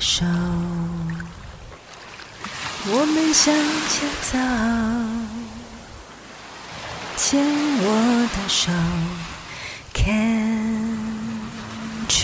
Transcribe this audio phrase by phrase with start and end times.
[0.00, 0.24] 手，
[2.88, 3.54] 我们向
[3.88, 4.38] 前走，
[7.16, 7.40] 牵
[7.82, 7.84] 我
[8.34, 8.70] 的手
[9.94, 10.04] 牵
[12.08, 12.14] 住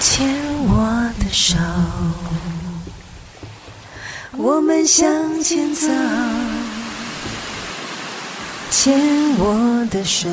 [0.00, 0.28] 牵
[0.68, 0.72] 我
[1.20, 1.56] 的手，
[4.36, 5.88] 我们向前走。
[8.72, 8.98] 牵
[9.36, 10.28] 我的手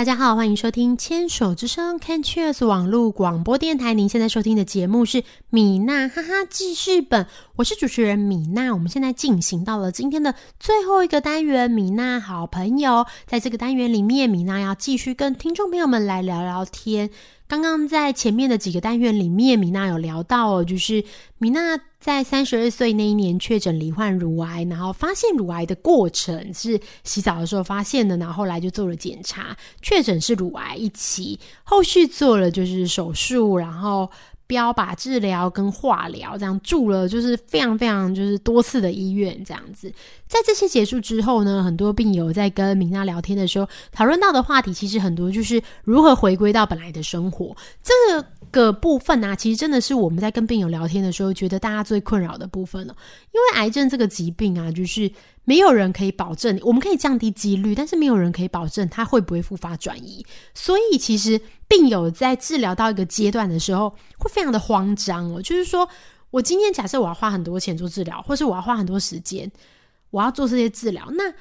[0.00, 3.92] 大家好，欢迎收听《牵手之声》Can Cheers 网络广播电台。
[3.92, 7.26] 您现在收听的节目是米娜哈哈记事本，
[7.60, 8.72] 我是主持人米娜。
[8.72, 13.04] 我们现在进行到了今天的最后一个单元，米娜好朋友。
[13.26, 17.10] 在这个单元里面，米娜要继续跟听众朋友们来聊聊天。
[17.46, 21.04] 刚刚在前面的几个单元里面，米娜有聊到哦，就是
[21.36, 34.10] 米娜在三十二岁那一年确诊罹患乳癌，然后发现乳癌的过程是洗澡的时候发现的，然后后来就做了检查，确诊是乳癌一期，后续做了就是手术，然后。
[34.50, 39.92] 标靶治疗跟化疗，这样住了就是非常非常就是多次的医院这样子。
[40.26, 52.96] 在这些结束之后呢，很多病友在跟米娜聊天的时候，讨论到的话题其实很多就是如何回归到本来的生活这个个部分啊，其实真的是我们在跟病友聊天的时候，觉得大家最困扰的部分了。
[53.32, 55.10] 因为癌症这个疾病啊，就是
[55.44, 60.24] 没有人可以保证，我们可以降低几率，但是没有人可以保证它会不会复发转移。
[60.54, 65.40] 所以其实病友在治疗到一个阶段的时候，会非常的慌张哦。
[65.42, 65.88] 就是说
[66.30, 69.50] 我今天假设我要花很多钱做治疗，或是我要花很多时间，
[70.10, 71.32] 我要做这些治疗，那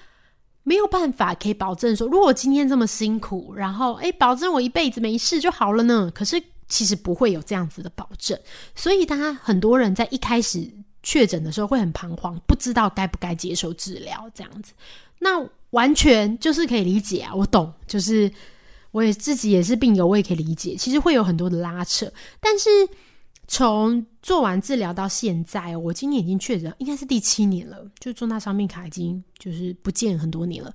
[0.63, 6.11] 没有办法可以保证说，如果我今天这么辛苦，然后诶，保证我一辈子没事就好了呢？
[6.13, 8.39] 可是其实不会有这样子的保证，
[8.75, 10.71] 所以大家很多人在一开始
[11.03, 14.71] 确诊的时候会很彷徨，不知道该不该接受治疗这样子。
[15.17, 18.31] 那完全就是可以理解啊，我懂，就是
[18.91, 22.11] 我也自己也是病友，我也可以理解，其实会有很多的拉扯。
[22.39, 22.69] 但是
[23.47, 30.73] 从做完治疗到现在，我今年已经确诊，应该是第七年了，就重大伤病卡已经就是不见很多年了。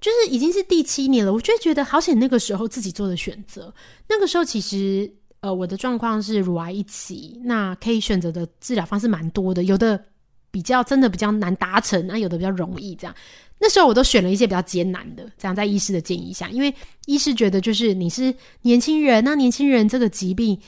[0.00, 3.72] 就是已经是第七年了，我就觉得好险，那个时候自己做的选择。
[4.08, 10.02] 那个时候其实，呃，我的状况是乳癌一期，那可以选择的治疗方式蛮多的，有的
[10.50, 12.94] 比较真的比较难达成，那有的比较容易。
[12.94, 13.14] 这样，
[13.58, 16.74] 那时候我都选了一些比较艰难的，这样在医师的建议下，因为
[17.06, 20.58] 医师觉得就是你是年轻人，那年轻人这个疾病。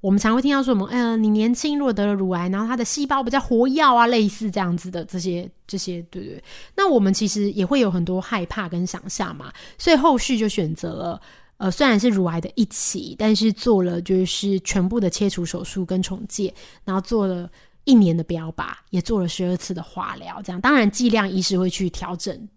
[0.00, 0.84] 我们常会听到说什么？
[0.86, 6.42] 呃，你年轻如果得了乳癌，然后他的细胞比较活跃啊，类似这样子的这些这些，对对。
[6.74, 11.20] 那我们其实也会有很多害怕跟想象嘛，所以后续就选择了，
[11.62, 16.52] 呃，虽然是乳癌的一期，但是做了就是全部的切除手术跟重建，
[16.84, 17.48] 然后做了
[17.84, 20.60] 一年的标靶，也做了十二次的化疗，这样。
[20.60, 22.48] 当然剂量医师会去调整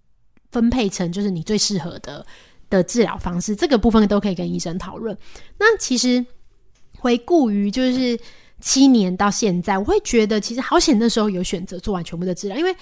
[0.52, 2.26] 分配成就是你最适合的
[2.70, 5.16] 的治疗方式，这个部分都可以跟医生讨论。
[5.60, 6.26] 那其实。
[6.98, 8.18] 回顾于就是
[8.62, 12.76] 七年到现在，我会觉得其实好险那时候有选择做完全部的治疗，因为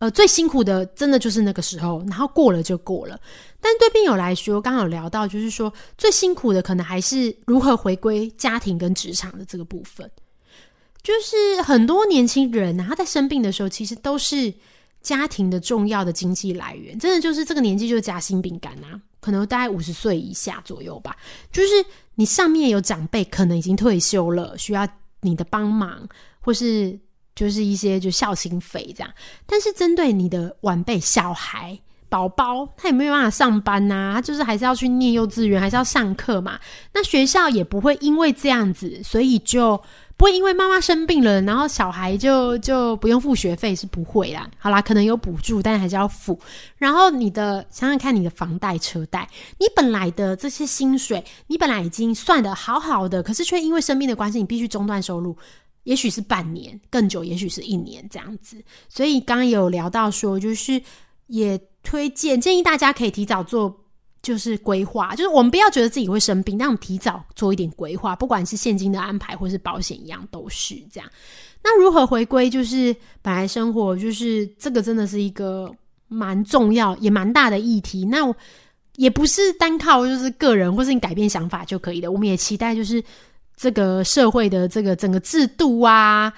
[0.00, 3.20] 呃最辛苦的真的就是那个时候，然后过了就过了。
[3.60, 10.10] 但对病友来说，刚好聊到就是说最辛苦的可能还是如何回归家庭跟职场的这个部分。
[11.02, 14.52] 就是很多年轻人他在生病的时候，其实都是
[15.00, 19.00] 家庭的重要的经济来源，真的就是这个年纪就是夹心饼干啊。
[19.20, 21.14] 可能大概五十岁以下左右吧，
[21.52, 21.68] 就是
[22.14, 24.88] 你上面有长辈，可能已经退休了，需要
[25.20, 26.08] 你的帮忙，
[26.40, 26.98] 或是
[27.40, 29.10] 就是一些就孝心费这样。
[29.46, 31.78] 但是针对你的晚辈、小孩、
[32.08, 36.60] 宝宝，他也没有办法上班呐，他就是还是要去念幼稚园，还是要上课嘛。
[36.92, 39.80] 那学校也不会因为这样子，所以就。
[40.20, 44.46] 不会因为妈妈生病了，然后小孩就就不用付学费是不会啦。
[44.58, 46.38] 好啦，可能有补助，但还是要付。
[46.76, 49.26] 然后你的想想看，你的房贷、车贷，
[49.56, 55.34] 你本来的这些薪水，你本来已经算的好好的，可是却因为生病的关系，你必须中断收入，
[55.84, 58.56] 也许是半年更久，也许是一年这样子。
[58.88, 60.80] 所以刚刚有聊到说，就是
[61.26, 63.76] 也推荐建议大家可以提早做。
[64.22, 71.10] 就是规划，就是我们不要觉得自己会生病，但我们提早做一点规划，不管是现金的安排或是保险一样，都是这样。
[71.64, 72.50] 那如何回归？
[72.50, 75.74] 就是本来生活，就是这个真的是一个
[76.06, 78.04] 蛮重要也蛮大的议题。
[78.04, 78.18] 那
[78.96, 82.12] 也不是单靠就是个人或是你改变想法就可以的。
[82.12, 83.02] 我们也期待就是
[83.60, 86.32] 这个社会的这个整个制度啊。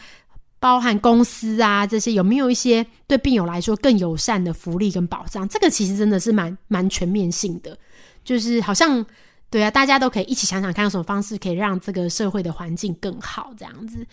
[0.58, 5.48] 包含公司啊这些有没有一些对病友来说更友善的福利跟保障？
[5.48, 7.76] 这个其实真的是蛮蛮全面性的，
[8.22, 9.04] 就是好像
[9.50, 14.06] 对啊，大家都可以一起想想看，有什么方式可以让这个社会的环境更好，这样子。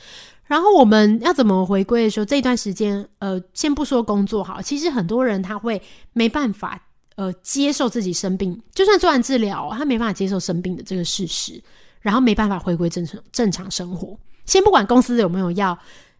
[0.47, 5.79] 然后我们要怎么回归的时候，这段时间，呃，先不说工作好，其实很多人他会
[6.13, 6.81] 没办法，
[7.15, 11.61] 呃，接受自己生病，就算做完治疗，他没办法接受生病的这个事实，
[12.01, 14.17] 然后没办法回归正常正常生活。
[14.45, 15.77] 先不管公司有没有要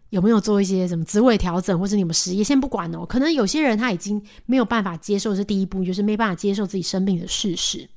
[0.10, 3.06] 有没有做一些什么职位调整，或者你们失业，先不管哦。
[3.06, 7.88] 可能有些人他已经没有办法接受，是第一步，就是没办法接受自己生病的事实。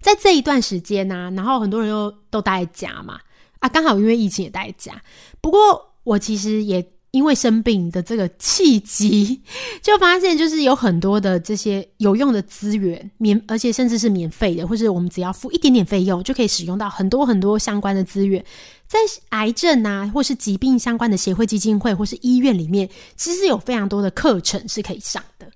[0.00, 3.18] 在这一段时间呢、然后很多人又都待在家嘛，
[3.58, 5.02] 啊，刚好因为疫情也待在家。
[5.40, 9.40] 不过我其实也因为生病的这个契机，
[9.80, 18.44] 就发现就是有很多的这些有用的资源，免而且甚至是免费的，或是我们只要付一点点费用就可以使用到很多很多相关的资源。
[18.86, 18.98] 在
[19.30, 22.86] 癌症啊，或是疾病相关的协会、基金会或是医院里面，
[23.16, 25.50] 其实有非常多的课程是可以上的。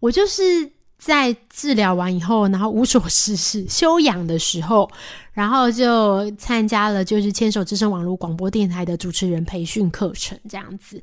[0.00, 0.70] 我就是
[1.06, 4.90] 在治疗完以后，然后无所事事、休养的时候，
[5.32, 11.00] 然后就参加了就是牵手之声网络广播电台的主持人培训课程，这样子。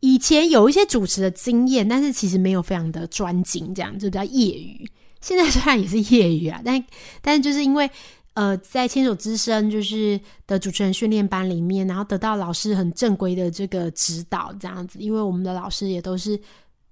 [0.00, 4.86] 以前有一些主持的经验，但是其实没有非常的专精，这样就比较业余。
[5.22, 6.84] 现在虽然也是业余啊， 但
[7.22, 7.90] 但是就是因为
[8.34, 14.98] 呃，在牵手之声就是的主持人训练班里面，然后得到老师很正规的这个指导，这样子。
[14.98, 16.38] 因为我们的老师也都是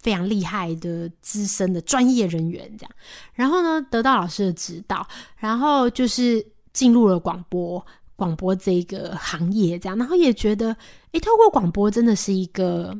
[0.00, 2.92] 非常厉害的资深的专业人员，这样。
[3.34, 5.06] 然后呢，得到老师的指导，
[5.36, 7.84] 然后就是进入了广播
[8.16, 9.96] 广播这个行业，这样。
[9.98, 10.74] 然后也觉得，
[11.12, 12.96] 诶，透过广播真的是一个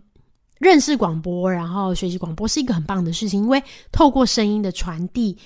[0.58, 5.36] 认识广播，然后学习广播是一个很棒的事情，因为透过声音的传递。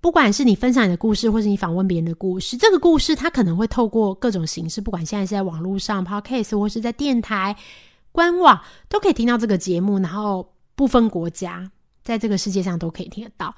[0.00, 7.56] 不管是你分享你的故事，或是你访问别人的故事，这个故事它可能会透过各种形式，不管现在是在网络上 podcast，或是在电台、
[8.18, 11.70] 官网，都可以听到这个节目，然后不分国家，
[12.02, 13.54] 在这个世界上都可以听得到。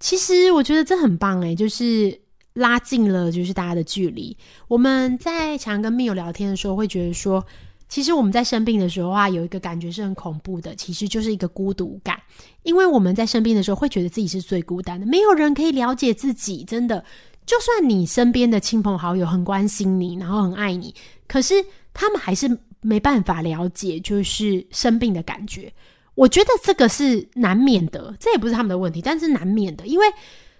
[0.00, 2.20] 其实我觉得这很棒诶，就是
[2.54, 4.36] 拉近了就是大家的距离。
[4.66, 7.44] 我们在常跟密友聊天的时候，会觉得说。
[7.88, 12.18] 其实我们在生病的时候啊，有一个感觉是很恐怖的，其实就是一个孤独感。
[12.62, 16.64] 因为我们在生病的时候，会觉得自己是最孤单的，没有人可以了解自己。
[16.64, 17.04] 真的，
[17.44, 20.94] 就算你身边的亲朋好友很关心你，然后很爱你，
[21.28, 21.62] 可是
[21.92, 22.48] 他们还是
[22.82, 25.72] 没办法了解，就是生病的感觉。
[26.14, 30.06] 我觉得这个是难免的，这也不是他们的问题，但是难免的，因为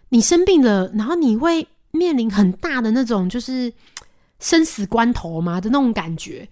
[0.08, 3.70] 你生病了，然后你会面临很大的那种就是
[4.38, 6.48] 生死关头嘛的那种感觉。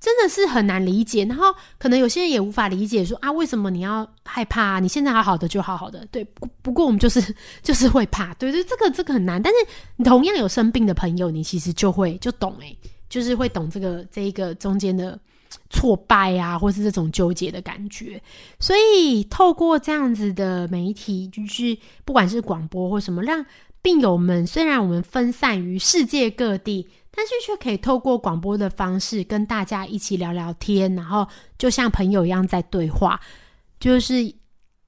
[0.00, 1.46] 真的是很难理解，然后
[1.78, 6.22] 可能有些人也无法理解，说啊，为什么你要害怕、你现在好好的就好好的，对。
[6.24, 9.42] 不不过我们就是 就是会怕，对对，这个这个很难。
[9.42, 9.58] 但是
[9.96, 12.76] 你同样有生病的朋友，你其实就会就懂诶，
[13.08, 15.18] 就是会懂这个这一个中间的
[15.70, 18.20] 挫败啊，或是这种纠结的感觉。
[18.58, 23.44] 所以透过这样子的媒体，就是不管是广播或什么，让
[23.82, 26.88] 病友们虽然我们分散于世界各地。
[27.16, 31.24] 但是却可以透过广播的方式跟大家一起聊聊天，然后
[31.56, 33.20] 就像朋友一样在对话，
[33.78, 34.34] 就是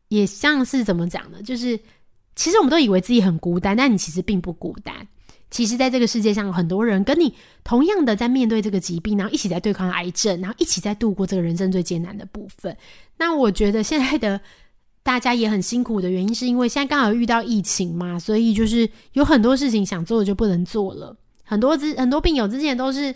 [0.08, 1.40] 也像是怎么讲呢？
[1.44, 1.78] 就是
[2.34, 5.06] 其实我们都以为自己很孤单，但你其实并不孤单。
[5.48, 7.32] 其实，在这个世界上，很多人跟你
[7.62, 12.76] 同样的在面对这个疾病，然后一起在对抗癌症，然后一起在度过这个人生最艰难的部分。
[13.16, 14.40] 那我觉得现在的
[15.04, 21.16] 大家也很辛苦的原因，是因为现在刚好遇到疫情嘛，所以就是有很多事情想做的就不能做了。
[21.44, 23.14] 很多之很多病友之前都是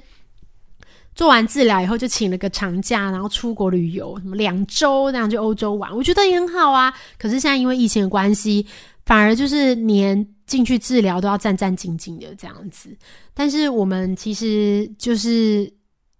[1.16, 6.94] 做完治疗以后就请了个长假，然后出国旅游，什么两周那样去欧洲玩，我觉得也很好啊。
[7.18, 8.64] 可是现在因为疫情的关系，
[9.04, 12.90] 反而就是连进去治疗都要战战兢兢的这样子。
[13.32, 15.72] 但是我们其实就是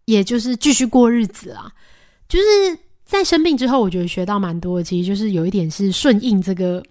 [0.04, 1.70] 也就是继续过日子啦。
[2.28, 2.44] 就是
[3.04, 6.82] 在生病之后，我觉得学到蛮多的，其实就是有一点是顺应这个。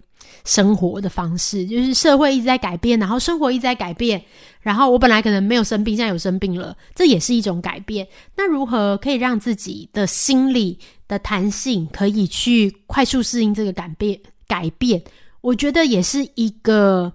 [0.44, 4.22] 生活的方式就是社会一直在改变，然后生活一直在改变。
[4.62, 8.06] 然后我本来可能没有生病，现在有生病了，这也是一种改变。
[8.36, 10.78] 那如何可以让自己的心理
[11.08, 14.18] 的弹性可以去快速适应这个改变？
[14.46, 15.02] 改变，
[15.42, 17.12] 我觉得也是一个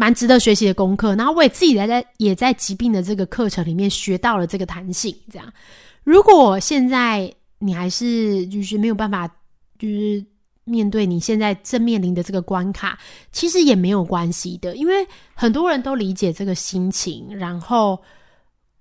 [0.00, 1.14] 蛮值得学习的功课。
[1.14, 5.14] 然后我也自己在在也在疾病的这个课程里面学到了这个弹性。
[5.30, 5.52] 这样，
[6.02, 9.28] 如果现在你还是就是没有办法，
[9.78, 10.24] 就是。
[10.64, 12.96] 面对你现在正面临的这个关卡，
[13.32, 15.04] 其实也没有关系的，因为
[15.34, 17.26] 很多人都理解这个心情。
[17.36, 18.00] 然后，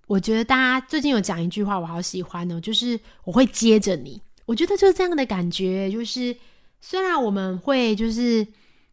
[0.05, 4.21] 我觉得大家最近有讲一句话，我好喜欢哦，就是我会接着你。
[4.45, 6.35] 我觉得就是这样的感觉，就是
[6.79, 8.45] 虽然我们会就是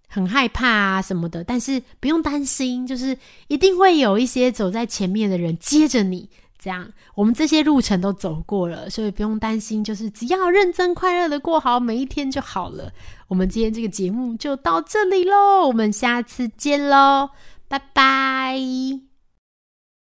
[0.07, 3.17] 很害怕啊什么的，但是不用担心，就是
[3.49, 6.29] 一定会有一些走在前面的人接着你。
[6.59, 12.91] 这样我们这些路程都走过了，所以不用担心，就是只要认真快乐的过好每一天就好了。
[13.29, 17.31] 我们今天这个节目就到这里喽，我们下次见喽，
[17.69, 19.06] 拜拜。